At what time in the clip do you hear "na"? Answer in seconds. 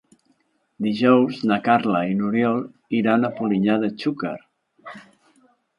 1.51-1.59